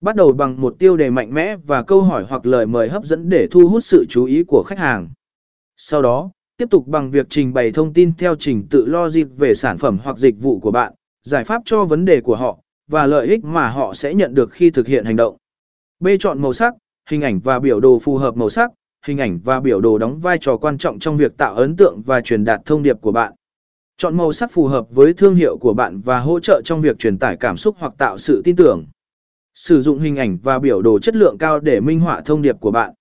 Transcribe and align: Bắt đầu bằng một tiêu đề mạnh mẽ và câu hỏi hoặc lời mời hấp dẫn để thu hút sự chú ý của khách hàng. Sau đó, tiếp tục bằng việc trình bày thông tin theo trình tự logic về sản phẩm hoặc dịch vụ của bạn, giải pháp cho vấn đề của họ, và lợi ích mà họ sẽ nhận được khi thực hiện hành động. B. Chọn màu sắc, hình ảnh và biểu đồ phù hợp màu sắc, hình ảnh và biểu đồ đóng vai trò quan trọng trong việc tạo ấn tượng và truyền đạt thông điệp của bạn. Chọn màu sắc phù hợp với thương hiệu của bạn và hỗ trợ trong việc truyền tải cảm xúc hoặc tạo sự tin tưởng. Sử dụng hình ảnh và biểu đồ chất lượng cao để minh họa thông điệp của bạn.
Bắt 0.00 0.16
đầu 0.16 0.32
bằng 0.32 0.60
một 0.60 0.74
tiêu 0.78 0.96
đề 0.96 1.10
mạnh 1.10 1.34
mẽ 1.34 1.56
và 1.56 1.82
câu 1.82 2.02
hỏi 2.02 2.24
hoặc 2.28 2.46
lời 2.46 2.66
mời 2.66 2.88
hấp 2.88 3.04
dẫn 3.04 3.28
để 3.28 3.48
thu 3.50 3.68
hút 3.68 3.84
sự 3.84 4.04
chú 4.08 4.24
ý 4.24 4.44
của 4.48 4.64
khách 4.66 4.78
hàng. 4.78 5.08
Sau 5.76 6.02
đó, 6.02 6.30
tiếp 6.56 6.70
tục 6.70 6.86
bằng 6.86 7.10
việc 7.10 7.26
trình 7.30 7.52
bày 7.52 7.70
thông 7.70 7.92
tin 7.92 8.12
theo 8.18 8.34
trình 8.34 8.66
tự 8.70 8.86
logic 8.86 9.36
về 9.36 9.54
sản 9.54 9.78
phẩm 9.78 9.98
hoặc 10.04 10.18
dịch 10.18 10.34
vụ 10.40 10.60
của 10.60 10.70
bạn, 10.70 10.92
giải 11.22 11.44
pháp 11.44 11.62
cho 11.64 11.84
vấn 11.84 12.04
đề 12.04 12.20
của 12.20 12.36
họ, 12.36 12.58
và 12.90 13.06
lợi 13.06 13.26
ích 13.26 13.44
mà 13.44 13.68
họ 13.68 13.94
sẽ 13.94 14.14
nhận 14.14 14.34
được 14.34 14.52
khi 14.52 14.70
thực 14.70 14.86
hiện 14.86 15.04
hành 15.04 15.16
động. 15.16 15.36
B. 16.00 16.08
Chọn 16.20 16.42
màu 16.42 16.52
sắc, 16.52 16.74
hình 17.08 17.22
ảnh 17.22 17.40
và 17.40 17.58
biểu 17.58 17.80
đồ 17.80 17.98
phù 17.98 18.16
hợp 18.16 18.36
màu 18.36 18.48
sắc, 18.48 18.70
hình 19.06 19.18
ảnh 19.18 19.40
và 19.44 19.60
biểu 19.60 19.80
đồ 19.80 19.98
đóng 19.98 20.20
vai 20.20 20.38
trò 20.38 20.56
quan 20.56 20.78
trọng 20.78 20.98
trong 20.98 21.16
việc 21.16 21.36
tạo 21.36 21.54
ấn 21.54 21.76
tượng 21.76 22.02
và 22.06 22.20
truyền 22.20 22.44
đạt 22.44 22.60
thông 22.64 22.82
điệp 22.82 23.00
của 23.00 23.12
bạn. 23.12 23.32
Chọn 23.96 24.16
màu 24.16 24.32
sắc 24.32 24.52
phù 24.52 24.66
hợp 24.66 24.86
với 24.90 25.12
thương 25.12 25.34
hiệu 25.34 25.58
của 25.58 25.74
bạn 25.74 26.00
và 26.00 26.20
hỗ 26.20 26.40
trợ 26.40 26.62
trong 26.64 26.80
việc 26.80 26.98
truyền 26.98 27.18
tải 27.18 27.36
cảm 27.36 27.56
xúc 27.56 27.76
hoặc 27.78 27.92
tạo 27.98 28.18
sự 28.18 28.42
tin 28.44 28.56
tưởng. 28.56 28.84
Sử 29.56 29.82
dụng 29.82 29.98
hình 29.98 30.16
ảnh 30.16 30.38
và 30.42 30.58
biểu 30.58 30.82
đồ 30.82 30.98
chất 30.98 31.16
lượng 31.16 31.38
cao 31.38 31.60
để 31.60 31.80
minh 31.80 32.00
họa 32.00 32.20
thông 32.20 32.42
điệp 32.42 32.56
của 32.60 32.70
bạn. 32.70 32.92